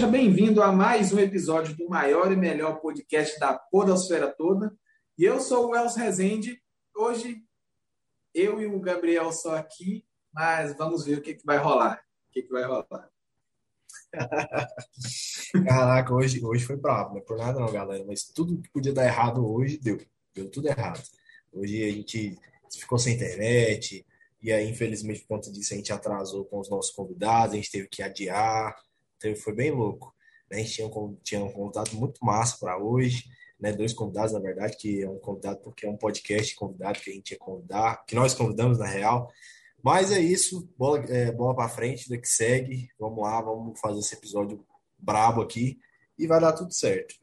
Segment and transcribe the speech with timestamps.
[0.00, 4.74] seja bem-vindo a mais um episódio do maior e melhor podcast da Podosfera toda.
[5.18, 6.58] E eu sou o Els Rezende.
[6.96, 7.44] Hoje,
[8.32, 12.02] eu e o Gabriel só aqui, mas vamos ver o que, que vai rolar.
[12.30, 13.10] O que, que vai rolar.
[15.68, 18.94] Caraca, hoje, hoje foi brabo, não é por nada não, galera, mas tudo que podia
[18.94, 19.98] dar errado hoje deu.
[20.34, 21.02] Deu tudo errado.
[21.52, 22.38] Hoje a gente
[22.74, 24.06] ficou sem internet,
[24.40, 27.70] e aí, infelizmente, por conta disso, a gente atrasou com os nossos convidados, a gente
[27.70, 28.74] teve que adiar.
[29.20, 30.14] Então, foi bem louco.
[30.50, 30.58] Né?
[30.58, 33.24] A gente tinha um, tinha um convidado muito massa para hoje,
[33.60, 33.72] né?
[33.72, 37.12] Dois convidados, na verdade, que é um convidado porque é um podcast convidado que a
[37.12, 39.30] gente ia convidar, que nós convidamos, na real.
[39.82, 42.88] Mas é isso, bola, é, bola para frente, vida que segue.
[42.98, 44.64] Vamos lá, vamos fazer esse episódio
[44.98, 45.78] brabo aqui
[46.18, 47.14] e vai dar tudo certo.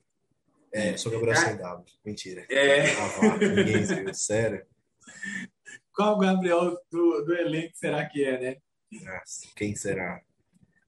[0.71, 1.35] É, sou Gabriel é.
[1.35, 1.85] Sem W.
[2.05, 2.45] Mentira.
[2.49, 2.91] É.
[2.91, 4.65] Ah, ninguém viu, sério.
[5.93, 8.57] Qual Gabriel do, do elenco será que é, né?
[8.91, 10.21] Nossa, quem será?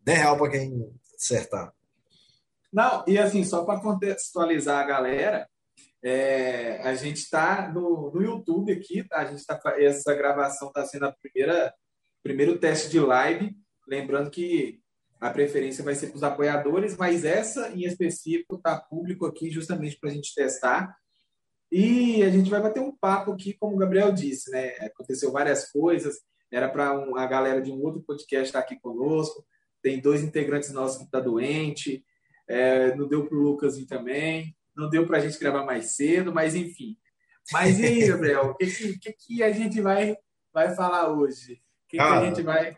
[0.01, 1.73] 10 real para quem acertar.
[2.71, 5.49] Não, e assim, só para contextualizar a galera,
[6.03, 9.19] é, a gente está no, no YouTube aqui, tá?
[9.19, 11.73] A gente tá, essa gravação está sendo a primeira
[12.21, 13.55] primeiro teste de live.
[13.87, 14.79] Lembrando que
[15.19, 19.97] a preferência vai ser para os apoiadores, mas essa em específico está público aqui justamente
[19.99, 20.95] para a gente testar.
[21.71, 24.69] E a gente vai bater um papo aqui, como o Gabriel disse, né?
[24.79, 26.19] Aconteceu várias coisas,
[26.51, 29.45] era para um, a galera de um outro podcast estar aqui conosco.
[29.81, 32.03] Tem dois integrantes nossos que estão tá doente,
[32.47, 35.95] é, não deu para o Lucas vir também, não deu para a gente gravar mais
[35.95, 36.97] cedo, mas enfim.
[37.51, 40.15] Mas e aí, Gabriel, o que, que, que, a gente vai,
[40.53, 41.53] vai falar hoje?
[41.53, 42.77] O que, que a gente vai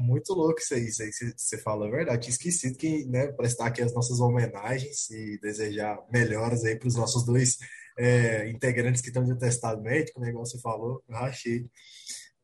[0.00, 2.22] muito louco isso aí, isso aí que você fala, é verdade.
[2.22, 6.96] Tinha esquecido que, né, prestar aqui as nossas homenagens e desejar melhoras aí para os
[6.96, 7.58] nossos dois
[7.98, 11.66] é, integrantes que estão de atestado médico, o negócio você falou, eu rachei.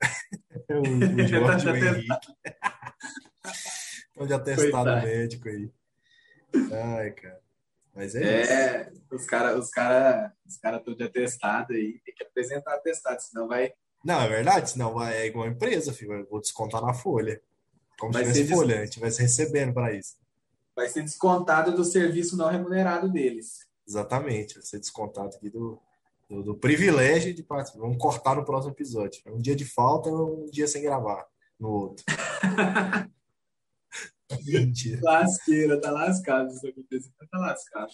[0.70, 2.32] o, o Jorge e o Henrique.
[3.46, 5.70] Estão de atestado médico aí.
[6.54, 7.40] Ai, cara.
[7.94, 9.02] Mas é, é isso.
[9.10, 13.48] os caras os cara, os cara estão de atestado aí, tem que apresentar atestado, senão
[13.48, 13.72] vai.
[14.04, 16.12] Não, é verdade, senão vai, é igual a empresa, filho.
[16.12, 17.40] Eu vou descontar na folha.
[17.98, 18.90] Como vai se tivesse folha, des...
[18.90, 20.16] estivesse recebendo para isso.
[20.74, 23.66] Vai ser descontado do serviço não remunerado deles.
[23.88, 25.80] Exatamente, vai ser descontado aqui do,
[26.28, 27.80] do, do privilégio de participar.
[27.80, 29.22] Vamos cortar no próximo episódio.
[29.26, 31.26] Um dia de falta, um dia sem gravar
[31.58, 32.04] no outro.
[34.44, 35.00] Mentira.
[35.02, 37.10] Lasqueira, tá lascado isso acontecer.
[37.30, 37.92] Tá lascado.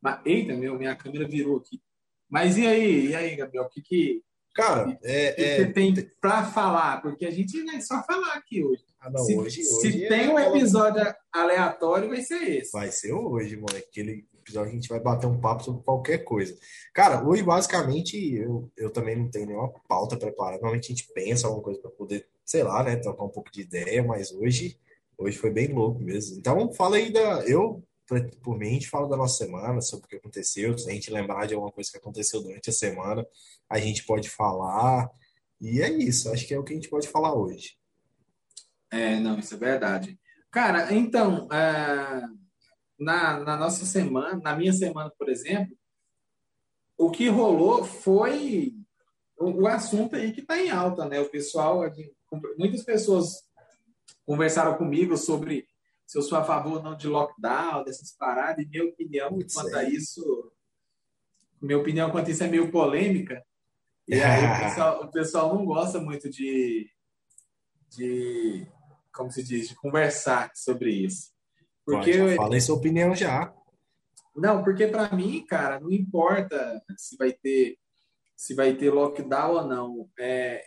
[0.00, 1.80] Mas, eita, meu, minha câmera virou aqui.
[2.28, 3.64] Mas e aí, e aí, Gabriel?
[3.64, 4.22] O que que.
[4.54, 7.02] Cara, é, que é, você tem para falar?
[7.02, 8.84] Porque a gente vai só falar aqui hoje.
[8.98, 12.72] Ah, não, se, hoje, se hoje tem é um episódio aleatório, vai ser esse.
[12.72, 13.86] Vai ser hoje, moleque.
[13.90, 16.56] Aquele episódio a gente vai bater um papo sobre qualquer coisa.
[16.94, 20.56] Cara, hoje basicamente eu, eu também não tenho nenhuma pauta preparada.
[20.56, 23.60] Normalmente a gente pensa alguma coisa para poder, sei lá, né, trocar um pouco de
[23.60, 24.78] ideia, mas hoje
[25.18, 26.38] hoje foi bem louco mesmo.
[26.38, 27.82] Então, fala aí da eu
[28.40, 31.10] por mim, a gente fala da nossa semana, sobre o que aconteceu, se a gente
[31.10, 33.26] lembrar de alguma coisa que aconteceu durante a semana,
[33.68, 35.10] a gente pode falar.
[35.60, 37.76] E é isso, acho que é o que a gente pode falar hoje.
[38.92, 40.16] É, não, isso é verdade.
[40.52, 42.22] Cara, então, é
[42.98, 45.76] na, na nossa semana, na minha semana, por exemplo,
[46.96, 48.74] o que rolou foi
[49.38, 51.20] o, o assunto aí que está em alta, né?
[51.20, 51.82] O pessoal,
[52.58, 53.45] muitas pessoas
[54.26, 55.66] conversaram comigo sobre
[56.06, 59.54] se eu sou a favor ou não de lockdown, dessas paradas, e minha opinião Putz,
[59.54, 59.80] quanto é.
[59.80, 60.52] a isso,
[61.60, 63.42] minha opinião quanto a isso é meio polêmica.
[64.06, 66.88] E aí o pessoal, o pessoal não gosta muito de,
[67.88, 68.66] de,
[69.12, 71.32] como se diz, de conversar sobre isso.
[71.84, 73.52] Porque Pode, fala sua opinião já.
[74.34, 77.78] Não, porque para mim, cara, não importa se vai ter
[78.36, 80.10] se vai ter lockdown ou não.
[80.18, 80.62] É,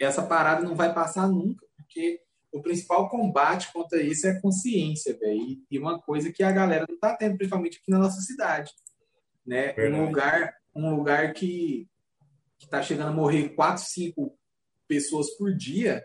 [0.00, 2.20] essa parada não vai passar nunca, porque
[2.52, 5.58] o principal combate contra isso é a consciência, velho.
[5.70, 8.70] E uma coisa que a galera não tá tendo, principalmente aqui na nossa cidade,
[9.44, 9.74] né?
[9.90, 11.88] Um lugar, um lugar que
[12.62, 14.38] que tá chegando a morrer quatro, cinco
[14.86, 16.04] pessoas por dia,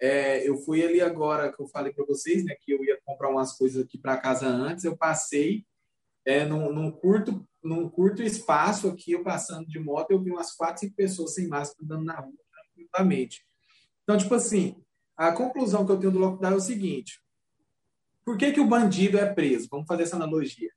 [0.00, 3.30] é, eu fui ali agora, que eu falei para vocês, né, que eu ia comprar
[3.30, 5.64] umas coisas aqui para casa antes, eu passei
[6.26, 10.52] é, num, num, curto, num curto espaço aqui, eu passando de moto, eu vi umas
[10.52, 12.32] quatro, cinco pessoas sem máscara andando na rua
[12.74, 13.46] tranquilamente.
[14.02, 14.83] Então, tipo assim,
[15.16, 17.20] a conclusão que eu tenho do lockdown é o seguinte:
[18.24, 19.68] por que, que o bandido é preso?
[19.70, 20.70] Vamos fazer essa analogia.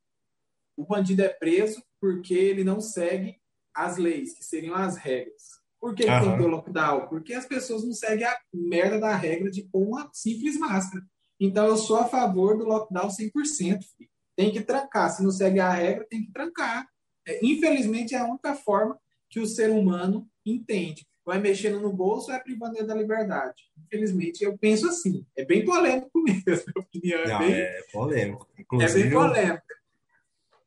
[0.76, 3.36] O bandido é preso porque ele não segue
[3.74, 5.58] as leis, que seriam as regras.
[5.80, 6.20] Por que, uhum.
[6.20, 7.08] tem que ter o lockdown?
[7.08, 11.04] Porque as pessoas não seguem a merda da regra de pôr uma simples máscara.
[11.40, 13.32] Então, eu sou a favor do lockdown 100%.
[13.56, 14.10] Filho.
[14.36, 15.10] Tem que trancar.
[15.10, 16.86] Se não segue a regra, tem que trancar.
[17.26, 18.98] É, infelizmente, é a única forma
[19.30, 21.06] que o ser humano entende.
[21.28, 23.64] Vai mexendo no bolso, é privando da liberdade.
[23.84, 25.26] Infelizmente, eu penso assim.
[25.36, 27.20] É bem polêmico mesmo, minha opinião.
[27.20, 28.48] É, Não, bem, é polêmico.
[28.58, 29.66] Inclusive, é bem polêmico.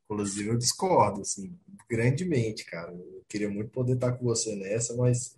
[0.05, 1.57] Inclusive, eu discordo, assim,
[1.89, 2.91] grandemente, cara.
[2.91, 5.35] Eu queria muito poder estar com você nessa, mas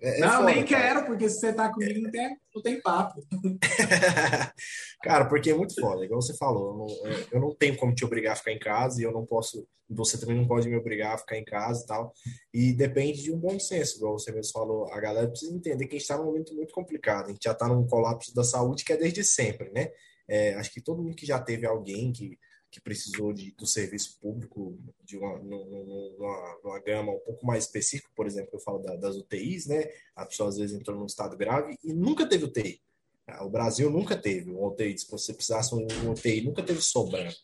[0.00, 0.82] é, é, não, foda, nem cara.
[0.82, 3.20] quero, porque se você tá comigo não tem, não tem papo.
[5.02, 6.72] cara, porque é muito foda, igual você falou.
[6.72, 9.12] Eu não, é, eu não, tenho como te obrigar a ficar em casa e eu
[9.12, 9.66] não posso.
[9.88, 12.12] Você também não pode me obrigar a ficar em casa e tal.
[12.52, 14.92] E depende de um bom senso, igual você mesmo falou.
[14.92, 17.26] A galera precisa entender que a gente está num momento muito complicado.
[17.26, 19.90] A gente já está num colapso da saúde que é desde sempre, né?
[20.28, 22.36] É, acho que todo mundo que já teve alguém que
[22.76, 28.10] que precisou de, do serviço público de uma, numa, numa gama um pouco mais específica,
[28.14, 29.88] por exemplo, eu falo da, das UTIs, né?
[30.14, 32.78] A pessoa às vezes entrou num estado grave e nunca teve UTI.
[33.26, 37.34] Ah, o Brasil nunca teve um UTI, se você precisasse um UTI, nunca teve sobrando.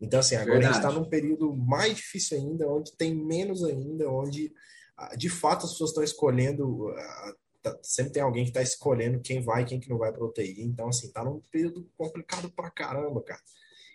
[0.00, 0.72] Então, assim, agora Verdade.
[0.72, 4.50] a gente está num período mais difícil ainda, onde tem menos ainda, onde
[4.96, 9.20] ah, de fato as pessoas estão escolhendo, ah, tá, sempre tem alguém que está escolhendo
[9.20, 10.62] quem vai e quem que não vai para UTI.
[10.62, 13.42] Então, assim, tá num período complicado pra caramba, cara.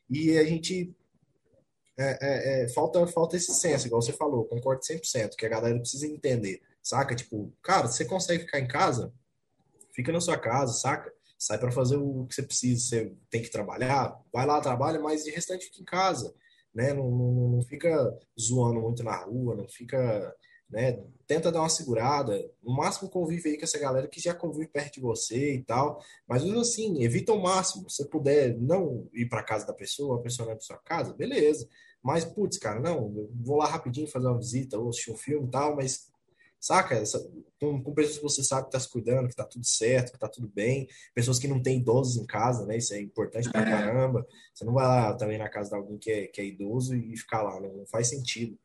[0.09, 0.95] E a gente.
[1.97, 5.77] É, é, é, falta, falta esse senso, igual você falou, concordo 100%, que a galera
[5.77, 7.13] precisa entender, saca?
[7.13, 9.13] Tipo, cara, você consegue ficar em casa?
[9.93, 11.13] Fica na sua casa, saca?
[11.37, 15.23] Sai para fazer o que você precisa, você tem que trabalhar, vai lá, trabalha, mas
[15.23, 16.33] de restante fica em casa,
[16.73, 16.93] né?
[16.93, 20.35] Não, não, não fica zoando muito na rua, não fica
[20.69, 20.99] né?
[21.25, 24.95] Tenta dar uma segurada, no máximo convive aí com essa galera que já convive perto
[24.95, 29.65] de você e tal, mas assim, evita o máximo, se puder não ir para casa
[29.65, 31.67] da pessoa, a pessoa não é para sua casa, beleza,
[32.01, 35.51] mas putz, cara, não, vou lá rapidinho fazer uma visita ou assistir um filme e
[35.51, 36.11] tal, mas
[36.63, 36.95] saca?
[36.95, 37.19] Essa,
[37.59, 40.19] com, com, pessoas que você sabe que tá se cuidando, que tá tudo certo, que
[40.19, 42.77] tá tudo bem, pessoas que não têm idosos em casa, né?
[42.77, 43.65] Isso é importante pra é.
[43.65, 44.25] caramba.
[44.53, 47.17] Você não vai lá também na casa de alguém que é, que é idoso e
[47.17, 48.57] ficar lá, não, não faz sentido.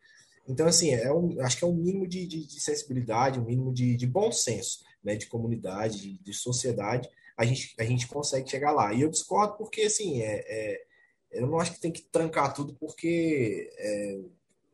[0.48, 3.72] Então, assim, é um, acho que é um mínimo de, de, de sensibilidade, um mínimo
[3.72, 8.48] de, de, bom senso, né, de comunidade, de, de, sociedade, a gente, a gente consegue
[8.48, 8.94] chegar lá.
[8.94, 10.88] E eu discordo porque, assim, é, é
[11.30, 14.18] eu não acho que tem que trancar tudo porque é,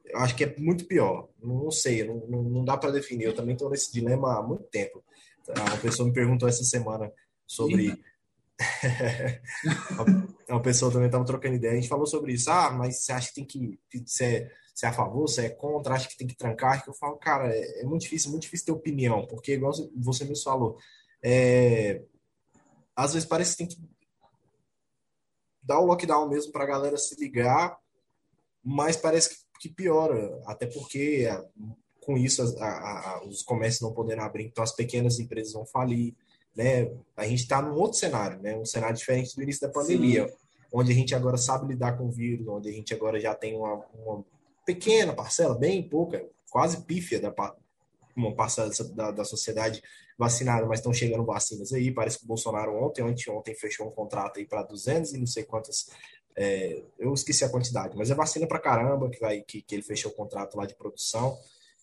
[0.04, 1.28] eu acho que é muito pior.
[1.42, 3.24] Não, não sei, não, não, não dá para definir.
[3.24, 5.02] Eu também estou nesse dilema há muito tempo.
[5.48, 7.12] Uma pessoa me perguntou essa semana
[7.46, 8.00] sobre...
[10.48, 12.50] uma pessoa também estava trocando ideia, a gente falou sobre isso.
[12.50, 15.94] Ah, mas você acha que tem que ser se é a favor, se é contra,
[15.94, 18.66] acha que tem que trancar, que eu falo, cara, é, é muito difícil, muito difícil
[18.66, 20.76] ter opinião, porque igual você mesmo falou,
[21.22, 22.02] é,
[22.96, 23.76] às vezes parece que tem que
[25.62, 27.78] dar o lockdown mesmo para a galera se ligar,
[28.64, 31.48] mas parece que, que piora, até porque é,
[32.00, 36.16] com isso a, a, os comércios não podendo abrir, então as pequenas empresas vão falir,
[36.56, 36.90] né?
[37.16, 38.56] A gente está num outro cenário, né?
[38.56, 40.34] Um cenário diferente do início da pandemia, Sim.
[40.72, 43.56] onde a gente agora sabe lidar com o vírus, onde a gente agora já tem
[43.56, 44.24] uma, uma
[44.64, 47.32] pequena parcela, bem pouca, quase pífia da
[48.16, 49.82] uma parcela da, da sociedade
[50.16, 51.90] vacinada, mas estão chegando vacinas aí.
[51.90, 55.44] Parece que o Bolsonaro ontem, ontem fechou um contrato aí para 200 e não sei
[55.44, 55.90] quantas.
[56.36, 59.82] É, eu esqueci a quantidade, mas é vacina para caramba que, vai, que, que ele
[59.82, 61.36] fechou o contrato lá de produção.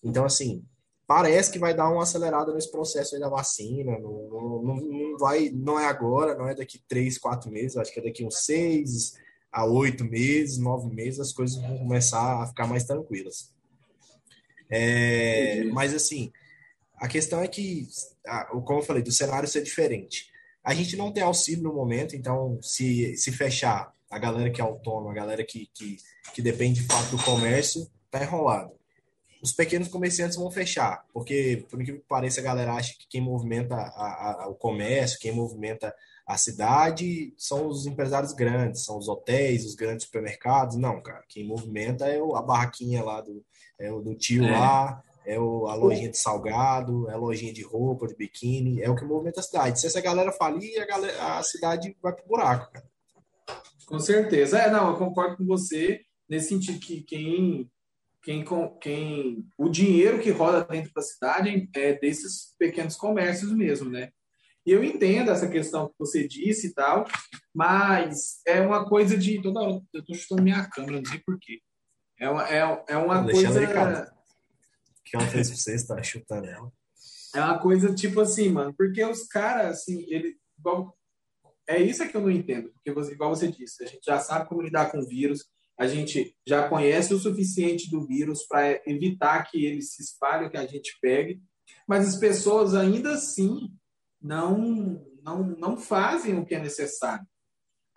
[0.03, 0.63] Então, assim,
[1.11, 3.99] parece que vai dar uma acelerada nesse processo da vacina.
[3.99, 4.29] Não,
[4.63, 8.03] não, não, vai, não é agora, não é daqui três, quatro meses, acho que é
[8.03, 9.15] daqui uns seis,
[9.51, 13.53] a oito meses, nove meses, as coisas vão começar a ficar mais tranquilas.
[14.69, 16.31] É, mas assim,
[16.95, 17.89] a questão é que,
[18.63, 20.31] como eu falei, do cenário ser diferente.
[20.63, 24.63] A gente não tem auxílio no momento, então se, se fechar a galera que é
[24.63, 25.97] autônoma, a galera que, que,
[26.33, 28.79] que depende de fato do comércio, tá enrolado.
[29.41, 33.21] Os pequenos comerciantes vão fechar, porque, por incrível que pareça, a galera acha que quem
[33.21, 35.93] movimenta a, a, o comércio, quem movimenta
[36.27, 40.77] a cidade são os empresários grandes, são os hotéis, os grandes supermercados.
[40.77, 43.43] Não, cara, quem movimenta é a barraquinha lá do,
[43.79, 44.51] é o do tio é.
[44.51, 48.89] lá, é o, a lojinha de salgado, é a lojinha de roupa, de biquíni, é
[48.89, 49.79] o que movimenta a cidade.
[49.79, 52.85] Se essa galera falir, a, galera, a cidade vai pro buraco, cara.
[53.85, 54.57] Com certeza.
[54.57, 57.69] É, não, eu concordo com você nesse sentido que quem,
[58.23, 58.45] quem,
[58.79, 64.11] quem o dinheiro que roda dentro da cidade é desses pequenos comércios mesmo, né?
[64.65, 67.07] E eu entendo essa questão que você disse e tal,
[67.53, 69.41] mas é uma coisa de.
[69.41, 71.59] Toda hora eu tô chutando minha câmera, não sei porquê.
[72.19, 73.59] É uma, é, é uma coisa.
[75.03, 76.71] que ela fez pra você, está chutando ela.
[77.33, 80.37] É uma coisa tipo assim, mano, porque os caras, assim, ele.
[80.59, 80.95] Igual,
[81.67, 84.47] é isso que eu não entendo, porque você, igual você disse, a gente já sabe
[84.47, 85.45] como lidar com o vírus,
[85.81, 90.55] a gente já conhece o suficiente do vírus para evitar que ele se espalhe, que
[90.55, 91.41] a gente pegue,
[91.87, 93.71] mas as pessoas ainda assim
[94.21, 97.25] não, não, não fazem o que é necessário.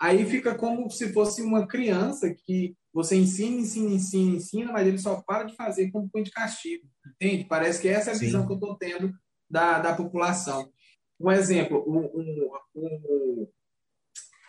[0.00, 4.96] Aí fica como se fosse uma criança que você ensina, ensina, ensina, ensina, mas ele
[4.96, 6.88] só para de fazer como põe de castigo.
[7.06, 7.44] Entende?
[7.44, 8.24] Parece que essa é a Sim.
[8.24, 9.12] visão que eu estou tendo
[9.50, 10.72] da, da população.
[11.20, 13.52] Um exemplo, o, o, o,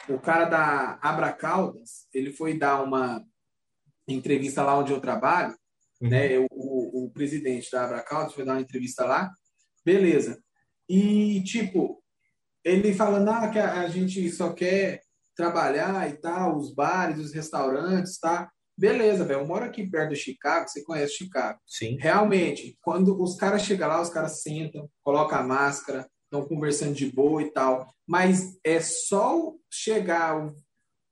[0.10, 3.24] o cara da Abra Caldas, ele foi dar uma
[4.08, 5.56] entrevista lá onde eu trabalho,
[6.02, 6.10] uhum.
[6.10, 6.38] né?
[6.40, 9.32] O, o, o, presidente da Abra Caldas foi dar uma entrevista lá,
[9.84, 10.40] beleza.
[10.88, 12.04] E, tipo,
[12.64, 15.02] ele falando ah, que a, a gente só quer
[15.36, 18.50] trabalhar e tal, os bares, os restaurantes, tá?
[18.78, 19.40] Beleza, velho.
[19.40, 21.60] Eu moro aqui perto de Chicago, você conhece Chicago.
[21.66, 21.98] Sim.
[22.00, 27.10] Realmente, quando os caras chegam lá, os caras sentam, colocam a máscara, estão conversando de
[27.12, 27.88] boa e tal.
[28.06, 30.54] Mas é só chegar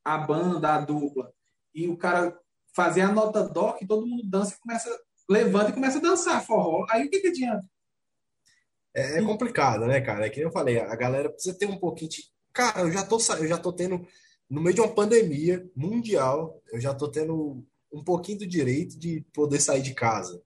[0.04, 1.34] a banda, a dupla,
[1.74, 2.38] e o cara
[2.76, 4.90] fazer a nota dó que todo mundo dança e começa,
[5.30, 6.86] levanta e começa a dançar forró.
[6.90, 7.66] Aí o que, que adianta?
[8.96, 10.26] É, é complicado, né, cara?
[10.26, 12.24] É que eu falei, a galera precisa ter um pouquinho de.
[12.54, 14.06] Cara, eu já tô, eu já tô tendo
[14.50, 19.22] no meio de uma pandemia mundial, eu já tô tendo um pouquinho do direito de
[19.34, 20.42] poder sair de casa.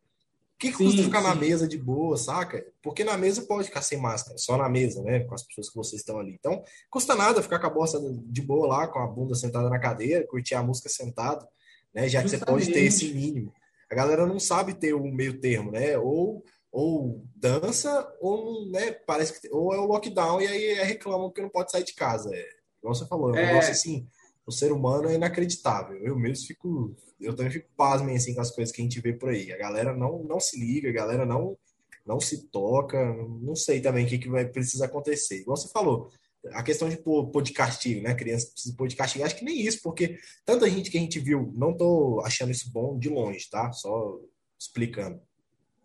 [0.60, 1.28] Que, que sim, custa ficar sim.
[1.28, 2.66] na mesa de boa, saca?
[2.82, 5.20] Porque na mesa pode ficar sem máscara, só na mesa, né?
[5.22, 6.34] Com as pessoas que vocês estão ali.
[6.34, 9.80] Então, custa nada ficar com a bosta de boa lá, com a bunda sentada na
[9.80, 11.48] cadeira, curtir a música sentado,
[11.94, 12.10] né?
[12.10, 13.54] Já que você pode ter esse mínimo.
[13.90, 15.98] A galera não sabe ter o um meio termo, né?
[15.98, 18.92] Ou, ou dança, ou, né?
[18.92, 22.30] Parece que, ou é o lockdown e aí reclamam que não pode sair de casa.
[22.34, 23.46] É, Igual você falou, é um é...
[23.48, 24.08] negócio assim,
[24.46, 25.98] o ser humano é inacreditável.
[25.98, 29.14] Eu mesmo fico, eu também fico pasmem assim com as coisas que a gente vê
[29.14, 29.52] por aí.
[29.52, 31.58] A galera não, não se liga, a galera não,
[32.06, 35.42] não se toca, não sei também o que, que vai precisar acontecer.
[35.42, 36.12] Igual você falou,
[36.52, 38.14] a questão de pôr, pôr de castigo, né?
[38.14, 39.26] Criança precisa pôr de castigo.
[39.26, 42.72] Acho que nem isso, porque tanta gente que a gente viu, não tô achando isso
[42.72, 43.72] bom de longe, tá?
[43.72, 44.20] Só
[44.60, 45.20] explicando.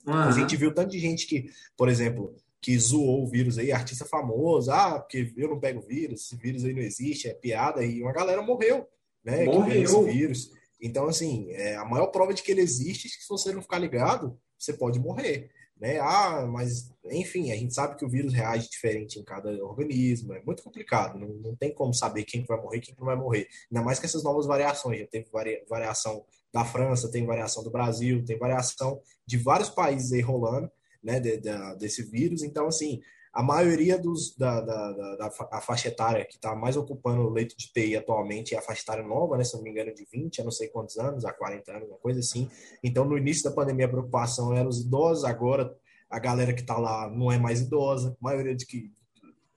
[0.06, 0.14] Uhum.
[0.14, 1.46] A gente viu tanto de gente que,
[1.76, 6.22] por exemplo, que zoou o vírus aí, artista famoso, ah, porque eu não pego vírus,
[6.22, 8.86] esse vírus aí não existe, é piada, e uma galera morreu,
[9.24, 9.44] né?
[9.44, 9.82] Morreu.
[9.82, 10.50] esse vírus.
[10.82, 13.62] Então, assim, é, a maior prova de que ele existe é que se você não
[13.62, 15.50] ficar ligado, você pode morrer.
[15.80, 15.98] Né?
[16.00, 20.42] Ah, mas, enfim, a gente sabe que o vírus reage diferente em cada organismo, é
[20.42, 23.48] muito complicado, não, não tem como saber quem vai morrer quem não vai morrer.
[23.70, 25.28] Ainda mais com essas novas variações, já teve
[25.68, 30.70] variação da França, tem variação do Brasil, tem variação de vários países aí rolando,
[31.02, 32.42] né, de, de, desse vírus.
[32.42, 33.00] Então, assim,
[33.32, 37.30] a maioria dos, da, da, da, da a faixa etária que está mais ocupando o
[37.30, 40.04] leito de TI atualmente é a faixa etária nova, né, se não me engano, de
[40.04, 42.50] 20 a não sei quantos anos, a 40 anos, uma coisa assim.
[42.84, 45.74] Então, no início da pandemia, a preocupação era os idosos, agora
[46.10, 48.92] a galera que está lá não é mais idosa, a maioria de que.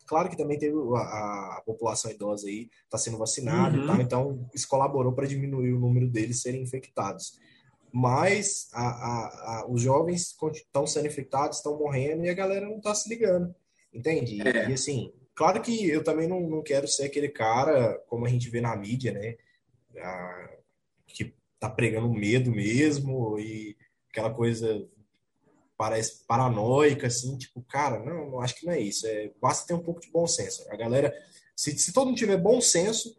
[0.07, 3.83] Claro que também teve a, a população idosa aí, está sendo vacinada uhum.
[3.83, 7.33] e tal, então isso colaborou para diminuir o número deles serem infectados
[7.97, 9.27] mas a, a,
[9.61, 13.55] a, os jovens estão sendo infectados, estão morrendo e a galera não está se ligando,
[13.95, 14.41] entende?
[14.47, 14.69] É.
[14.69, 18.49] E assim, claro que eu também não, não quero ser aquele cara, como a gente
[18.49, 19.35] vê na mídia, né?
[21.07, 23.77] que tá pregando medo mesmo e
[24.09, 24.87] aquela coisa
[25.77, 29.05] parece paranoica, assim, tipo, cara, não, não acho que não é isso.
[29.07, 30.65] É, basta ter um pouco de bom senso.
[30.69, 31.13] A galera,
[31.55, 33.15] se, se todo mundo tiver bom senso,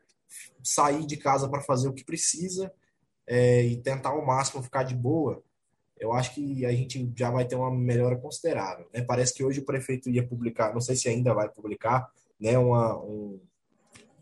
[0.63, 2.73] sair de casa para fazer o que precisa,
[3.27, 5.43] é, e tentar ao máximo ficar de boa,
[5.99, 8.87] eu acho que a gente já vai ter uma melhora considerável.
[8.93, 9.03] Né?
[9.03, 13.03] Parece que hoje o prefeito ia publicar, não sei se ainda vai publicar, né, uma,
[13.03, 13.41] um,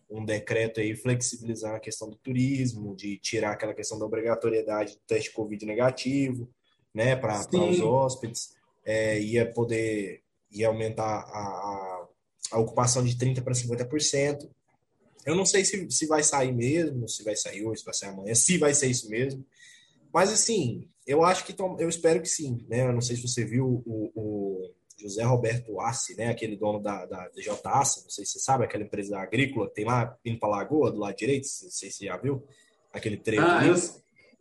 [0.08, 5.00] um decreto aí flexibilizando a questão do turismo, de tirar aquela questão da obrigatoriedade do
[5.06, 6.48] teste Covid negativo,
[6.94, 8.54] né, para os hóspedes,
[8.84, 12.06] é, ia poder ia aumentar a,
[12.52, 14.48] a, ocupação de 30% para 50%.
[15.26, 18.10] Eu não sei se, se vai sair mesmo, se vai sair hoje, se vai sair
[18.10, 19.44] amanhã, se vai ser isso mesmo.
[20.14, 22.82] Mas, assim, eu acho que, eu espero que sim, né?
[22.82, 26.28] Eu não sei se você viu o, o José Roberto Assi, né?
[26.28, 29.74] Aquele dono da, da DJ Assi, não sei se você sabe, aquela empresa agrícola que
[29.74, 32.46] tem lá, indo para Lagoa, do lado direito, não sei se você já viu,
[32.92, 33.42] aquele trecho.
[33.42, 33.74] Ah, eu,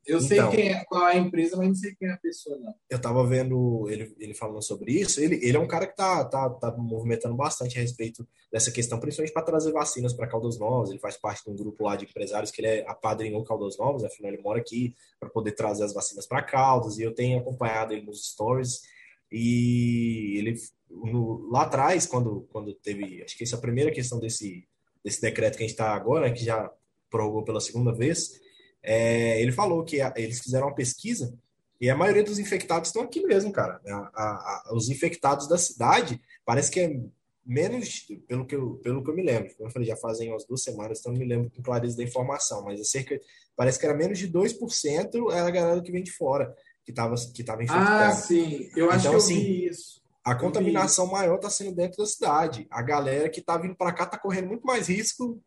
[0.05, 2.17] eu sei então, quem é, qual é a empresa, mas não sei quem é a
[2.17, 2.75] pessoa, não.
[2.89, 5.22] Eu tava vendo ele, ele falando sobre isso.
[5.22, 9.00] Ele, ele é um cara que tá, tá, tá movimentando bastante a respeito dessa questão,
[9.00, 10.89] principalmente para trazer vacinas para Caldas Novas.
[10.89, 14.03] Ele faz parte de um grupo lá de empresários que ele é apadrinhou Caldas Novas,
[14.03, 16.98] afinal ele mora aqui para poder trazer as vacinas para Caldas.
[16.98, 18.81] E eu tenho acompanhado ele nos stories.
[19.31, 20.55] E ele,
[20.89, 24.67] no, lá atrás, quando, quando teve, acho que essa é a primeira questão desse,
[25.01, 26.69] desse decreto que a gente está agora, que já
[27.10, 28.43] prorrogou pela segunda vez
[28.84, 31.34] é, ele falou que a, eles fizeram uma pesquisa
[31.80, 33.82] e a maioria dos infectados estão aqui mesmo, cara.
[33.86, 37.00] A, a, os infectados da cidade parece que é
[37.46, 39.54] menos, pelo que eu, pelo que eu me lembro.
[39.56, 42.04] Como eu falei, já fazem umas duas semanas, então não me lembro com clareza da
[42.04, 43.20] informação, mas é cerca,
[43.56, 47.16] parece que era menos de 2% era a galera que vem de fora que estava
[47.34, 48.08] que tava infectada.
[48.08, 48.70] Ah, sim.
[48.75, 50.02] Eu acho então, que eu assim, vi isso.
[50.24, 52.68] A contaminação maior está sendo dentro da cidade.
[52.70, 55.42] A galera que está vindo para cá está correndo muito mais risco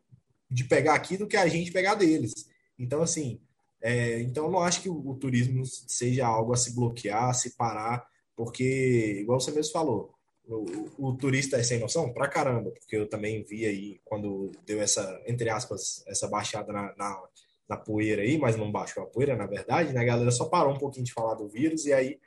[0.50, 2.32] de pegar aqui do que a gente pegar deles.
[2.78, 3.40] Então, assim,
[3.80, 7.34] é, então eu não acho que o, o, turismo seja algo a se bloquear, a
[7.34, 10.14] se parar, porque, igual você mesmo falou,
[10.48, 12.12] o, o, turista é sem noção?
[12.12, 16.94] Pra caramba, porque eu também vi aí quando deu essa, entre aspas, essa baixada na,
[16.96, 17.22] na,
[17.68, 20.00] na poeira aí, mas não baixou a poeira, na verdade, né?
[20.00, 22.18] A galera só parou um pouquinho de falar do vírus e aí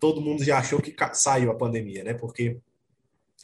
[0.00, 2.14] todo mundo já achou que saiu a pandemia, né?
[2.14, 2.58] Porque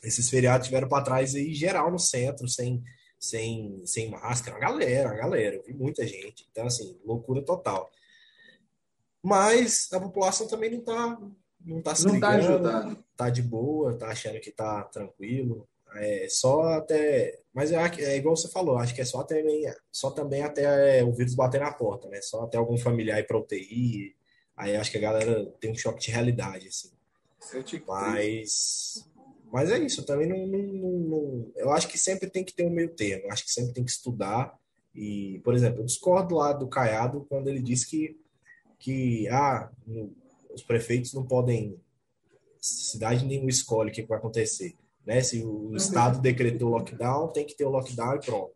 [0.02, 2.82] esses feriados tiveram para trás aí geral no centro, sem,
[3.18, 6.46] sem, sem máscara, a galera, a galera, eu vi muita gente.
[6.50, 7.90] Então, assim, loucura total.
[9.23, 11.18] Mas a população também não tá,
[11.64, 13.04] não tá se não ligando, tá, ajudando.
[13.16, 15.68] tá de boa, tá achando que tá tranquilo.
[15.96, 17.40] É só até.
[17.52, 19.42] Mas é, é igual você falou, acho que é só, até,
[19.90, 22.20] só também até é, o vírus bater na porta, né?
[22.20, 24.14] Só até algum familiar ir pra UTI.
[24.56, 26.90] Aí acho que a galera tem um choque de realidade, assim.
[27.87, 29.08] Mas.
[29.52, 32.70] Mas é isso, também não, não, não, Eu acho que sempre tem que ter um
[32.70, 34.58] meio termo, acho que sempre tem que estudar.
[34.94, 38.18] E, por exemplo, eu discordo lá do Caiado quando ele diz que,
[38.78, 39.70] que ah,
[40.52, 41.78] os prefeitos não podem.
[42.58, 44.74] Cidade nenhuma escolhe o que vai acontecer.
[45.04, 45.20] Né?
[45.22, 45.76] Se o uhum.
[45.76, 48.54] Estado decretou lockdown, tem que ter o lockdown e pronto.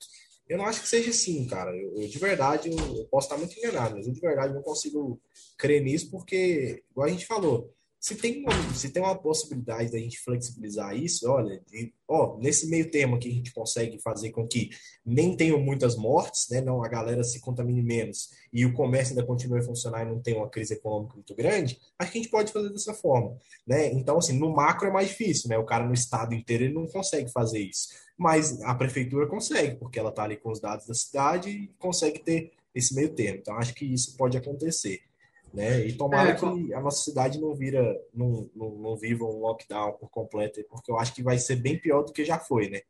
[0.49, 1.71] Eu não acho que seja assim, cara.
[1.77, 4.63] Eu, eu de verdade, eu, eu, posso estar muito enganado, mas eu de verdade não
[4.63, 5.21] consigo
[5.57, 10.19] crer nisso, porque, igual a gente falou, se tem, se tem uma possibilidade da gente
[10.21, 14.71] flexibilizar isso, olha, de, ó, nesse meio termo que a gente consegue fazer com que
[15.05, 19.27] nem tenham muitas mortes, né, não a galera se contamine menos e o comércio ainda
[19.27, 22.31] continue a funcionar e não tenha uma crise econômica muito grande, acho que a gente
[22.31, 23.93] pode fazer dessa forma, né?
[23.93, 25.59] Então, assim, no macro é mais difícil, né?
[25.59, 29.99] O cara no estado inteiro ele não consegue fazer isso, mas a prefeitura consegue, porque
[29.99, 33.41] ela está ali com os dados da cidade e consegue ter esse meio termo.
[33.41, 35.10] Então, acho que isso pode acontecer.
[35.53, 35.87] Né?
[35.87, 39.93] E tomara é, que a nossa cidade não vira, não, não, não, viva um lockdown
[39.95, 42.83] por completo, porque eu acho que vai ser bem pior do que já foi, né?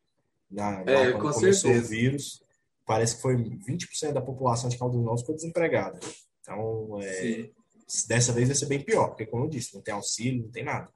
[0.50, 1.86] Na, é, quando começou certeza.
[1.86, 2.42] o vírus,
[2.84, 5.98] parece que foi 20% da população de Caldas Novas ficou desempregada.
[6.42, 7.48] Então, é,
[8.06, 10.64] dessa vez vai ser bem pior, porque como eu disse, não tem auxílio, não tem
[10.64, 10.88] nada.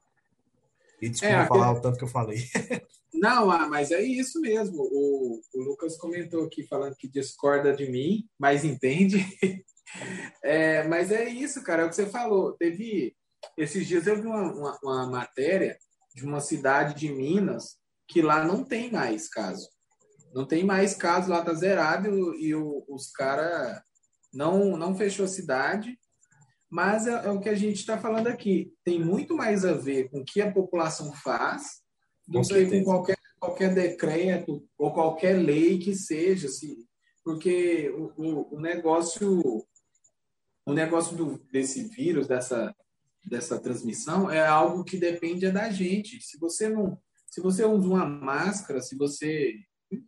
[1.00, 2.38] E desculpa é, falar o tanto que eu falei.
[3.12, 4.82] Não, ah, mas é isso mesmo.
[4.82, 9.24] O, o Lucas comentou aqui falando que discorda de mim, mas entende.
[10.42, 12.52] É, mas é isso, cara, é o que você falou.
[12.52, 13.14] Teve.
[13.56, 15.76] Esses dias eu vi uma, uma, uma matéria
[16.14, 17.76] de uma cidade de Minas
[18.08, 19.68] que lá não tem mais caso.
[20.34, 23.80] Não tem mais caso, lá tá zerado e o, os caras
[24.32, 25.96] não, não fechou a cidade.
[26.70, 28.72] Mas é, é o que a gente está falando aqui.
[28.84, 31.82] Tem muito mais a ver com o que a população faz
[32.26, 36.48] do com que com qualquer, qualquer decreto ou qualquer lei que seja.
[36.48, 36.76] Assim,
[37.22, 39.64] porque o, o, o negócio
[40.66, 42.74] o negócio do, desse vírus, dessa,
[43.24, 46.20] dessa transmissão, é algo que depende da gente.
[46.22, 49.54] Se você não, se você usa uma máscara, se você,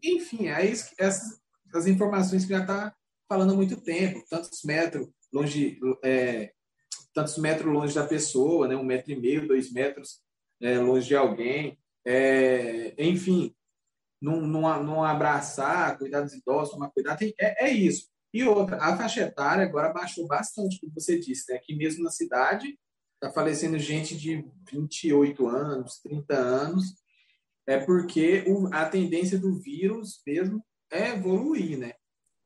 [0.03, 1.41] enfim, é isso, essas
[1.75, 2.95] as informações que já está
[3.29, 6.53] falando há muito tempo, tantos metros longe, é,
[7.13, 10.21] tantos metros longe da pessoa, né, um metro e meio, dois metros
[10.61, 13.55] é, longe de alguém, é, enfim,
[14.21, 18.09] não, não, não abraçar, cuidar dos idosos, tomar cuidado, é, é isso.
[18.37, 21.57] E outra, a faixa etária agora baixou bastante, como você disse, né?
[21.57, 22.79] Aqui mesmo na cidade
[23.15, 26.85] está falecendo gente de 28 anos, 30 anos,
[27.67, 31.95] é porque o, a tendência do vírus mesmo é evoluir, né?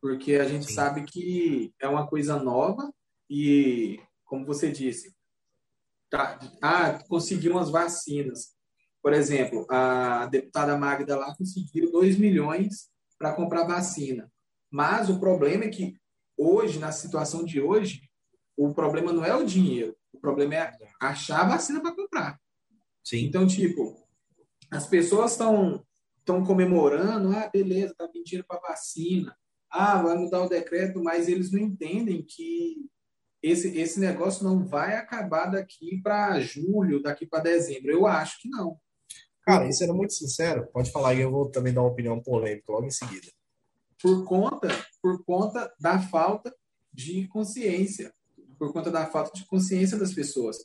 [0.01, 0.75] Porque a gente Sim.
[0.75, 2.95] sabe que é uma coisa nova
[3.29, 5.13] e, como você disse,
[6.09, 8.55] tá, ah, conseguiu umas vacinas.
[9.03, 14.31] Por exemplo, a deputada Magda lá conseguiu 2 milhões para comprar vacina.
[14.71, 15.97] Mas o problema é que
[16.37, 18.03] hoje, na situação de hoje,
[18.57, 22.39] o problema não é o dinheiro, o problema é achar a vacina para comprar.
[23.03, 23.25] Sim.
[23.25, 23.97] Então, tipo,
[24.71, 25.85] as pessoas estão
[26.19, 29.35] estão comemorando, ah, beleza, tá pedindo para vacina,
[29.71, 32.77] ah, vai mudar o decreto, mas eles não entendem que
[33.43, 37.91] esse, esse negócio não vai acabar daqui para julho, daqui para dezembro.
[37.91, 38.77] Eu acho que não.
[39.43, 42.71] Cara, e sendo muito sincero, pode falar e eu vou também dar uma opinião polêmica
[42.71, 43.27] logo em seguida
[44.03, 44.69] por conta,
[45.03, 46.55] por conta da falta
[46.93, 48.13] de consciência,
[48.59, 50.59] por conta da falta de consciência das pessoas.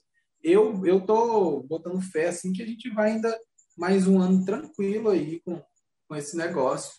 [0.44, 3.38] Eu eu tô botando fé assim que a gente vai ainda
[3.78, 5.62] mais um ano tranquilo aí com,
[6.08, 6.94] com esse negócio.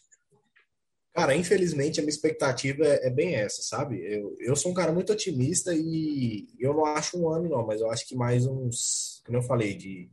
[1.17, 4.03] Cara, infelizmente a minha expectativa é, é, bem essa, sabe?
[4.05, 7.81] Eu, eu sou um cara muito otimista e eu não acho um ano, não, mas
[7.81, 10.11] eu acho que mais uns, como eu falei, de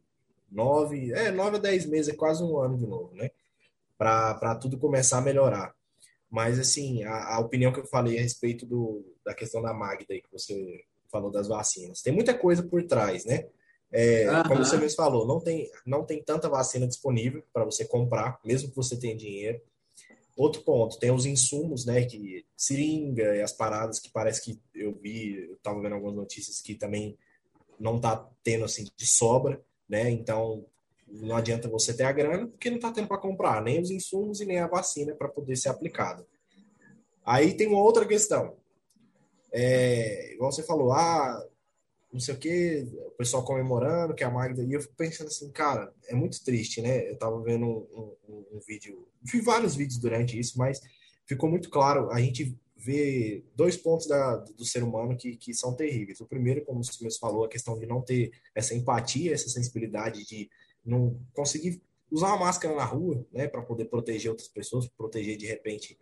[0.50, 3.30] nove, é, nove a dez meses, é quase um ano de novo, né?
[3.98, 5.76] Para tudo começar a melhorar.
[6.34, 10.08] Mas, assim, a, a, opinião que eu falei a respeito do, da questão da Magda
[10.10, 13.46] aí, que você falou das vacinas, tem muita coisa por trás, né?
[13.92, 14.44] É, uhum.
[14.48, 18.72] Como você mesmo falou, não tem, não tem tanta vacina disponível para você comprar, mesmo
[18.72, 19.62] que você tenha dinheiro.
[20.36, 22.04] Outro ponto, tem os insumos, né?
[22.04, 26.60] Que seringa e as paradas que parece que eu vi, eu estava vendo algumas notícias
[26.60, 27.16] que também
[27.80, 30.10] não está tendo assim de sobra, né?
[30.10, 30.66] Então
[31.22, 34.42] não adianta você ter a grana porque não está tendo para comprar nem os insumos
[34.42, 36.26] e nem a vacina para poder ser aplicada.
[37.26, 38.58] Aí tem uma outra questão.
[39.52, 41.48] É, igual você falou, ah,
[42.12, 44.64] não sei o que, o pessoal comemorando que a Magda.
[44.64, 47.10] E eu fico pensando assim, cara, é muito triste, né?
[47.10, 50.82] Eu tava vendo um, um, um vídeo, vi vários vídeos durante isso, mas
[51.26, 52.12] ficou muito claro.
[52.12, 56.20] A gente vê dois pontos da, do ser humano que, que são terríveis.
[56.20, 60.26] O primeiro, como o senhor falou, a questão de não ter essa empatia, essa sensibilidade
[60.26, 60.50] de
[60.86, 65.48] não conseguir usar uma máscara na rua, né, para poder proteger outras pessoas, proteger de
[65.48, 65.98] repente,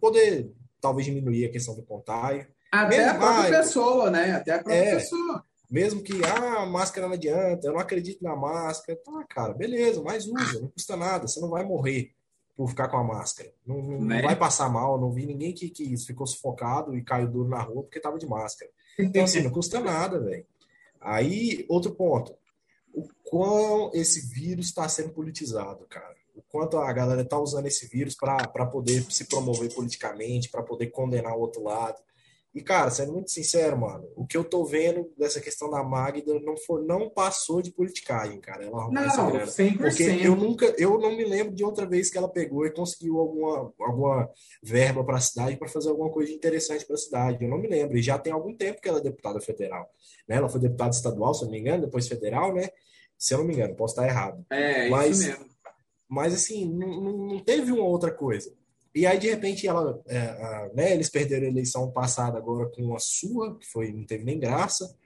[0.00, 0.50] poder
[0.80, 2.46] talvez diminuir a questão do contágio.
[2.70, 4.32] Até mesmo, a própria ah, pessoa, né?
[4.32, 5.44] Até a própria é, pessoa.
[5.70, 8.98] Mesmo que, ah, a máscara não adianta, eu não acredito na máscara.
[9.04, 12.12] Tá, cara, beleza, mas usa, não custa nada, você não vai morrer
[12.56, 13.52] por ficar com a máscara.
[13.66, 14.22] Não, não, né?
[14.22, 17.82] vai passar mal, não vi ninguém que, que ficou sufocado e caiu duro na rua
[17.82, 18.70] porque tava de máscara.
[18.98, 20.46] Então, assim, não custa nada, velho.
[21.00, 22.34] Aí, outro ponto.
[23.28, 26.14] Quão esse vírus está sendo politizado, cara.
[26.34, 30.86] O quanto a galera está usando esse vírus para poder se promover politicamente, para poder
[30.88, 32.00] condenar o outro lado.
[32.56, 36.40] E, cara, sendo muito sincero, mano, o que eu tô vendo dessa questão da Magda
[36.40, 38.64] não, for, não passou de politicagem, cara.
[38.64, 39.44] Ela arrumou não, essa grana.
[39.44, 39.76] 100%.
[39.76, 43.18] Porque eu nunca, eu não me lembro de outra vez que ela pegou e conseguiu
[43.18, 44.30] alguma, alguma
[44.62, 47.44] verba para a cidade para fazer alguma coisa interessante para a cidade.
[47.44, 47.98] Eu não me lembro.
[47.98, 49.90] E já tem algum tempo que ela é deputada federal.
[50.26, 50.36] Né?
[50.36, 52.70] Ela foi deputada estadual, se não me engano, depois federal, né?
[53.18, 54.44] Se eu não me engano, posso estar errado.
[54.50, 55.46] É, mas, isso mesmo.
[56.08, 58.52] Mas, assim, não, não teve uma outra coisa.
[58.94, 62.94] E aí, de repente, ela, é, a, né, eles perderam a eleição passada agora com
[62.94, 64.96] a sua, que foi, não teve nem graça.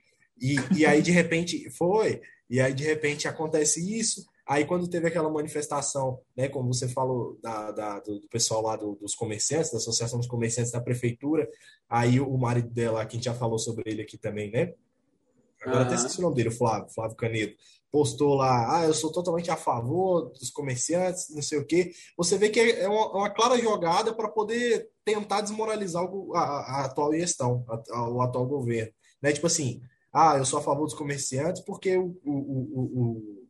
[0.40, 2.20] E, e aí, de repente, foi.
[2.48, 4.24] E aí, de repente, acontece isso.
[4.46, 8.76] Aí, quando teve aquela manifestação, né, como você falou, da, da do, do, pessoal lá
[8.76, 11.48] do, dos comerciantes, da Associação dos Comerciantes da Prefeitura,
[11.88, 14.74] aí o marido dela, que a gente já falou sobre ele aqui também, né?
[15.62, 15.86] Agora uhum.
[15.86, 17.54] até esqueci o nome dele, o Flávio, Flávio Canedo
[17.90, 21.92] postou lá, ah, eu sou totalmente a favor dos comerciantes, não sei o quê.
[22.16, 26.84] Você vê que é uma, uma clara jogada para poder tentar desmoralizar o, a, a,
[26.84, 28.92] atual gestão, a, o atual governo.
[29.20, 29.32] Né?
[29.32, 29.80] Tipo assim,
[30.12, 33.42] ah, eu sou a favor dos comerciantes porque o, o, o,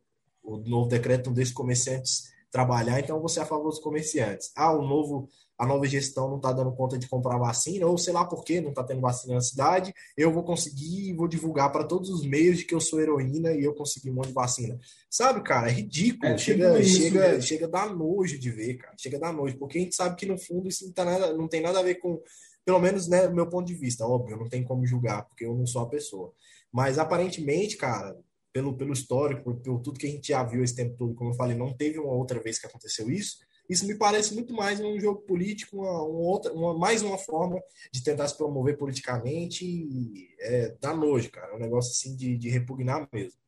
[0.42, 3.78] o, o novo decreto não deixa os comerciantes trabalhar, então você é a favor dos
[3.78, 4.50] comerciantes.
[4.56, 5.28] Ah, o novo
[5.60, 8.62] a nova gestão não está dando conta de comprar vacina, ou sei lá por que
[8.62, 12.24] não está tendo vacina na cidade, eu vou conseguir e vou divulgar para todos os
[12.24, 14.80] meios de que eu sou heroína e eu consegui um monte de vacina.
[15.10, 16.32] Sabe, cara, é ridículo.
[16.32, 18.94] É, chega, chega, chega a dar nojo de ver, cara.
[18.96, 21.34] Chega a dar nojo, porque a gente sabe que no fundo isso não, tá nada,
[21.34, 22.18] não tem nada a ver com,
[22.64, 24.06] pelo menos, né, meu ponto de vista.
[24.06, 26.32] Óbvio, não tem como julgar, porque eu não sou a pessoa.
[26.72, 28.16] Mas aparentemente, cara,
[28.52, 31.30] pelo, pelo histórico, por, por tudo que a gente já viu esse tempo todo, como
[31.30, 33.38] eu falei, não teve uma outra vez que aconteceu isso.
[33.68, 37.60] Isso me parece muito mais um jogo político, uma, uma outra, uma, mais uma forma
[37.92, 41.52] de tentar se promover politicamente e é, dá nojo, cara.
[41.52, 43.38] É um negócio assim de, de repugnar mesmo.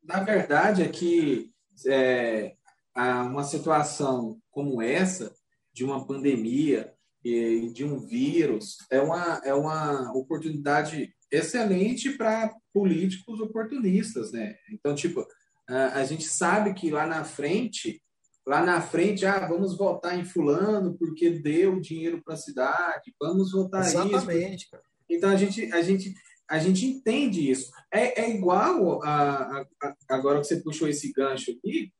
[0.00, 1.50] Na verdade é que
[1.88, 2.54] é,
[2.94, 5.34] uma situação como essa,
[5.72, 13.40] de uma pandemia e de um vírus, é uma, é uma oportunidade excelente para políticos
[13.40, 14.56] oportunistas, né?
[14.68, 15.24] Então, tipo,
[15.68, 18.02] a, gente sabe que lá na frente
[18.46, 23.52] lá na frente, ah, vamos votar em fulano porque deu dinheiro para a cidade, vamos
[23.52, 24.70] votar Exatamente, isso.
[24.70, 24.82] Cara.
[25.08, 26.14] Então a gente, a gente,
[26.48, 27.70] a gente entende isso.
[27.90, 31.92] É, é igual a, a, a, agora que você puxou esse gancho aqui,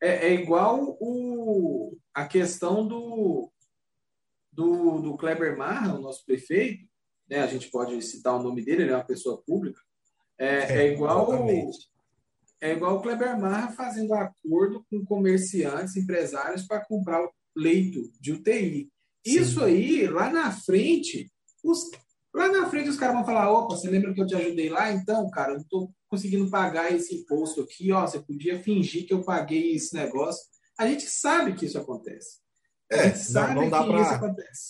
[0.00, 3.50] é, é igual o, a questão do,
[4.52, 6.86] do, do Kleber Marra, o nosso prefeito,
[7.28, 7.40] né?
[7.40, 9.80] A gente pode citar o nome dele, ele é uma pessoa pública.
[10.38, 11.88] É, é, é igual exatamente
[12.60, 18.32] é igual o Kleber Marra fazendo acordo com comerciantes, empresários para comprar o leito de
[18.32, 18.90] UTI.
[19.26, 19.40] Sim.
[19.40, 21.30] Isso aí, lá na frente,
[21.62, 21.90] os,
[22.34, 24.92] lá na frente os caras vão falar: opa, você lembra que eu te ajudei lá?
[24.92, 29.12] Então, cara, eu não estou conseguindo pagar esse imposto aqui, ó, você podia fingir que
[29.12, 30.42] eu paguei esse negócio.
[30.78, 32.38] A gente sabe que isso acontece.
[32.90, 34.18] É, não, não dá para.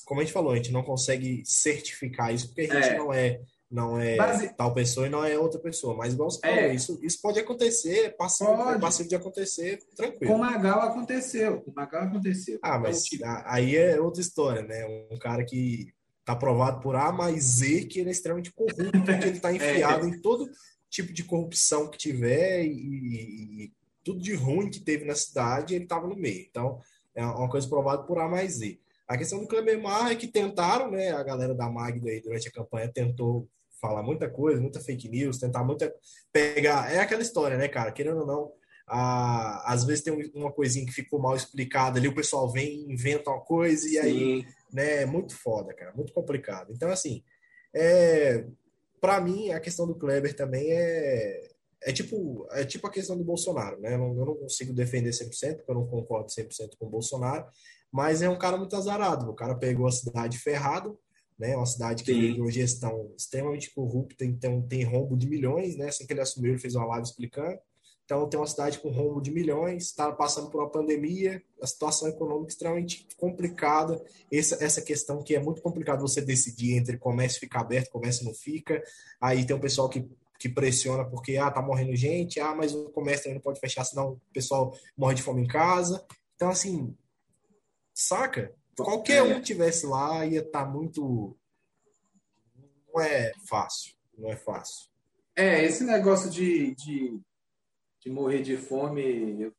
[0.04, 2.98] Como a gente falou, a gente não consegue certificar isso porque a gente é.
[2.98, 4.48] não é não é Base...
[4.56, 5.94] tal pessoa e não é outra pessoa.
[5.94, 6.74] Mas igual você falou, é.
[6.74, 8.76] isso, isso pode acontecer, é passivo, pode.
[8.76, 10.32] É passivo de acontecer, tranquilo.
[10.32, 12.58] Com o Magal aconteceu, com o Magal aconteceu.
[12.62, 13.42] Ah, mas então, tipo...
[13.46, 14.86] aí é outra história, né?
[15.10, 15.92] Um cara que
[16.24, 20.06] tá provado por A mais Z que ele é extremamente corrupto, que ele tá enfiado
[20.06, 20.08] é.
[20.08, 20.48] em todo
[20.90, 25.74] tipo de corrupção que tiver e, e, e, tudo de ruim que teve na cidade,
[25.74, 26.46] ele tava no meio.
[26.48, 26.80] Então,
[27.14, 28.78] é uma coisa provada por A mais Z.
[29.06, 31.12] A questão do Kleber Mar é que tentaram, né?
[31.12, 33.46] A galera da Magda aí durante a campanha tentou
[33.80, 35.92] falar muita coisa, muita fake news, tentar muita
[36.32, 36.92] pegar.
[36.92, 37.92] É aquela história, né, cara?
[37.92, 38.52] Querendo ou não,
[38.86, 43.30] a, às vezes tem uma coisinha que ficou mal explicada ali, o pessoal vem, inventa
[43.30, 43.98] uma coisa e Sim.
[43.98, 46.72] aí, né, é muito foda, cara, muito complicado.
[46.72, 47.22] Então, assim,
[47.74, 48.44] é,
[49.00, 51.50] para mim, a questão do Kleber também é,
[51.82, 53.94] é tipo, é tipo a questão do Bolsonaro, né?
[53.94, 57.46] Eu não, eu não consigo defender 100%, porque eu não concordo 100% com o Bolsonaro,
[57.92, 59.30] mas é um cara muito azarado.
[59.30, 60.98] O cara pegou a cidade ferrado,
[61.38, 61.56] né?
[61.56, 65.88] Uma cidade que tem uma gestão extremamente corrupta, então tem rombo de milhões, né?
[65.88, 67.58] Assim que ele assumiu, ele fez uma live explicando.
[68.08, 72.08] Então, tem uma cidade com rombo de milhões, está passando por uma pandemia, a situação
[72.08, 74.02] econômica extremamente complicada.
[74.32, 78.32] Essa, essa questão que é muito complicado você decidir entre comércio ficar aberto, comércio não
[78.32, 78.82] fica.
[79.20, 82.88] Aí tem o pessoal que, que pressiona porque, ah, tá morrendo gente, ah, mas o
[82.88, 86.02] comércio não pode fechar, senão o pessoal morre de fome em casa.
[86.34, 86.96] Então, assim,
[87.92, 88.54] saca?
[88.84, 91.36] Qualquer um que tivesse lá ia estar tá muito.
[92.92, 94.88] Não é fácil, não é fácil.
[95.36, 97.20] É, esse negócio de, de
[98.08, 99.52] de morrer de fome, eu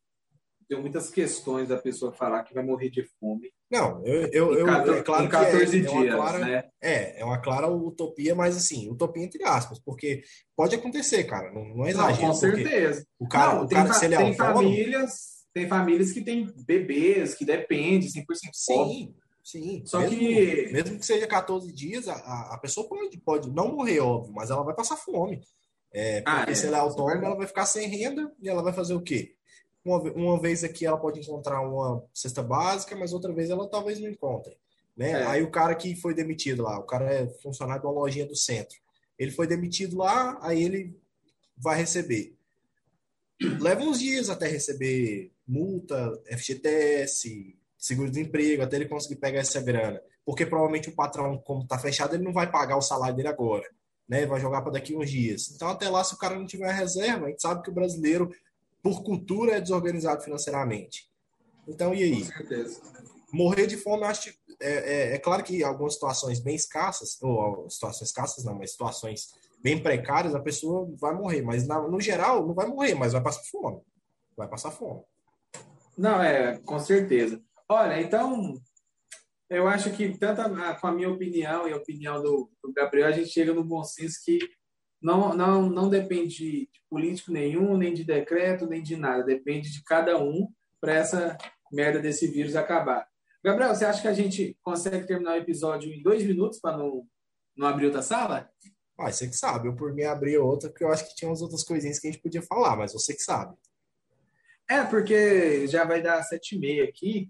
[0.68, 3.52] tenho muitas questões da pessoa falar que vai morrer de fome.
[3.70, 6.70] Não, eu, eu, eu 14, é claro em 14 que é, dias, é clara, né?
[6.82, 10.24] É, é uma clara utopia, mas assim, utopia entre aspas, porque
[10.56, 12.22] pode acontecer, cara, não, não é exagero.
[12.22, 13.06] Não, com certeza.
[13.20, 16.52] O cara, não, o cara se ele é tem autônomo, famílias, tem famílias que têm
[16.66, 19.84] bebês, que dependem 100% Sim, sim.
[19.86, 20.70] Só mesmo, que...
[20.72, 24.64] Mesmo que seja 14 dias, a, a pessoa pode, pode não morrer, óbvio, mas ela
[24.64, 25.42] vai passar fome.
[25.92, 26.56] É, porque ah, é.
[26.56, 29.36] se ela é autônoma, ela vai ficar sem renda e ela vai fazer o quê?
[29.84, 34.00] Uma, uma vez aqui ela pode encontrar uma cesta básica, mas outra vez ela talvez
[34.00, 34.56] não encontre.
[34.96, 35.12] Né?
[35.12, 35.26] É.
[35.26, 38.36] Aí o cara que foi demitido lá, o cara é funcionário de uma lojinha do
[38.36, 38.78] centro.
[39.18, 40.96] Ele foi demitido lá, aí ele
[41.58, 42.36] vai receber.
[43.60, 50.02] Leva uns dias até receber multa, FGTS, seguro-desemprego, até ele conseguir pegar essa grana.
[50.24, 53.68] Porque provavelmente o patrão, como está fechado, ele não vai pagar o salário dele agora
[54.10, 54.26] né?
[54.26, 55.52] Vai jogar para daqui uns dias.
[55.52, 58.32] Então, até lá, se o cara não tiver reserva, a gente sabe que o brasileiro,
[58.82, 61.08] por cultura, é desorganizado financeiramente.
[61.68, 62.26] Então, e aí?
[62.26, 62.82] Com certeza.
[63.32, 67.70] Morrer de fome, acho que é, é, é, claro que algumas situações bem escassas, ou
[67.70, 69.30] situações escassas não, mas situações
[69.62, 71.44] bem precárias, a pessoa vai morrer.
[71.44, 73.80] Mas na, no geral, não vai morrer, mas vai passar fome.
[74.36, 75.04] Vai passar fome.
[76.00, 77.44] Não, é, com certeza.
[77.68, 78.54] Olha, então,
[79.50, 83.10] eu acho que tanto a, com a minha opinião e a opinião do, do, Gabriel,
[83.10, 84.40] a gente chega no bom senso que
[85.02, 89.26] não, não, não depende de político nenhum, nem de decreto, nem de nada.
[89.26, 90.48] Depende de cada um
[90.80, 91.38] para essa
[91.70, 93.06] merda desse vírus acabar.
[93.44, 97.06] Gabriel, você acha que a gente consegue terminar o episódio em dois minutos para não,
[97.58, 98.50] não abrir outra sala?
[98.98, 99.68] Ah, você que sabe.
[99.68, 102.12] Eu, por mim, abri outra, porque eu acho que tinha umas outras coisinhas que a
[102.12, 103.54] gente podia falar, mas você que sabe.
[104.70, 107.30] É, porque já vai dar sete e meia aqui.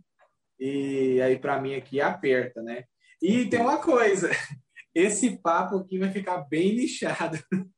[0.60, 2.84] E aí, para mim, aqui aperta, né?
[3.22, 4.30] E tem uma coisa:
[4.94, 7.40] esse papo aqui vai ficar bem lixado.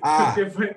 [0.00, 0.76] Ah, Porque foi,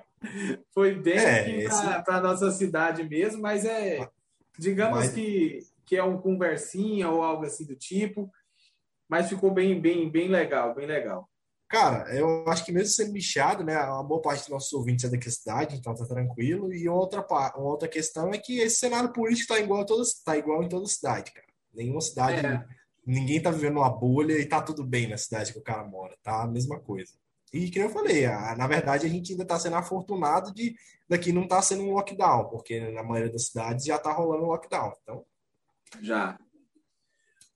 [0.73, 2.03] foi bem é, esse...
[2.03, 4.09] para a nossa cidade mesmo, mas é,
[4.57, 5.13] digamos mas...
[5.13, 8.31] que, que é um conversinha ou algo assim do tipo.
[9.07, 11.29] Mas ficou bem, bem, bem legal, bem legal.
[11.67, 13.77] Cara, eu acho que mesmo sendo bichado, né?
[13.83, 16.71] Uma boa parte dos nossos ouvintes é daqui da cidade, então tá tranquilo.
[16.71, 20.37] E outra, uma outra questão é que esse cenário político tá igual, a toda, tá
[20.37, 21.47] igual em toda cidade, cara.
[21.73, 22.65] Nenhuma cidade, é.
[23.05, 26.15] ninguém tá vivendo uma bolha e tá tudo bem na cidade que o cara mora,
[26.23, 27.13] tá a mesma coisa.
[27.51, 30.75] E que eu falei, a, na verdade a gente ainda está sendo afortunado de
[31.07, 34.47] daqui não tá sendo um lockdown, porque na maioria das cidades já tá rolando um
[34.47, 34.93] lockdown.
[35.01, 35.25] Então,
[36.01, 36.37] já.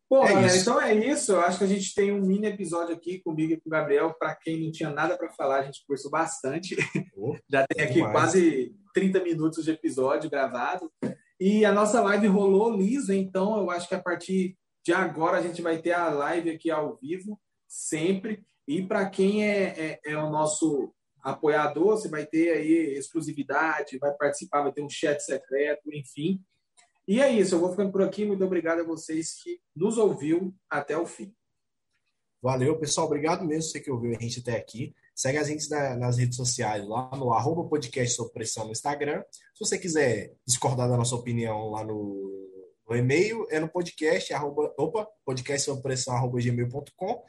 [0.09, 1.33] Bom, é então é isso.
[1.33, 4.13] Eu acho que a gente tem um mini episódio aqui comigo e com o Gabriel.
[4.17, 6.75] Para quem não tinha nada para falar, a gente conversou bastante.
[7.15, 8.13] Oh, Já tem aqui demais.
[8.13, 10.91] quase 30 minutos de episódio gravado.
[11.39, 15.41] E a nossa live rolou lisa, então eu acho que a partir de agora a
[15.41, 18.43] gente vai ter a live aqui ao vivo, sempre.
[18.67, 24.11] E para quem é, é, é, o nosso apoiador, você vai ter aí exclusividade, vai
[24.13, 26.41] participar, vai ter um chat secreto, enfim.
[27.09, 28.23] E é isso, eu vou ficando por aqui.
[28.23, 31.33] Muito obrigado a vocês que nos ouviu até o fim.
[32.39, 33.07] Valeu, pessoal.
[33.07, 34.93] Obrigado mesmo você que ouviu a gente até aqui.
[35.15, 39.23] Segue a gente nas redes sociais, lá no arroba podcast sob pressão no Instagram.
[39.55, 44.71] Se você quiser discordar da nossa opinião lá no, no e-mail, é no podcast, arroba,
[44.77, 47.23] opa, podcast sob pressão, arroba gmail.com.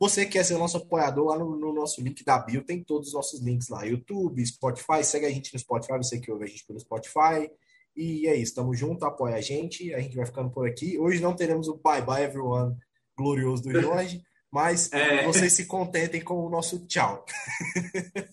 [0.00, 3.14] Você quer ser nosso apoiador lá no, no, nosso link da bio, tem todos os
[3.14, 6.66] nossos links lá, YouTube, Spotify, segue a gente no Spotify, você que ouve a gente
[6.66, 7.48] pelo Spotify,
[7.94, 10.98] e é isso, tamo junto, apoia a gente, a gente vai ficando por aqui.
[10.98, 12.76] Hoje não teremos o Bye Bye Everyone
[13.16, 15.24] glorioso do Jorge, mas é.
[15.24, 17.24] vocês se contentem com o nosso tchau.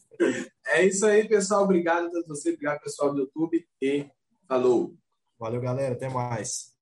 [0.72, 1.64] É isso aí, pessoal.
[1.64, 4.06] Obrigado a você, obrigado, pessoal do YouTube e
[4.48, 4.94] falou.
[5.40, 5.96] Valeu, galera.
[5.96, 6.76] Até mais.